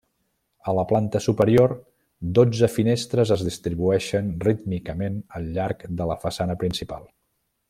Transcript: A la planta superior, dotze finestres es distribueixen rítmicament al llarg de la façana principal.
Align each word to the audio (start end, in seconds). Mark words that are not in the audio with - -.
A 0.71 0.73
la 0.77 0.85
planta 0.91 1.19
superior, 1.25 1.75
dotze 2.39 2.71
finestres 2.77 3.35
es 3.37 3.45
distribueixen 3.51 4.35
rítmicament 4.49 5.23
al 5.41 5.49
llarg 5.59 5.89
de 6.01 6.13
la 6.15 6.19
façana 6.27 6.61
principal. 6.65 7.11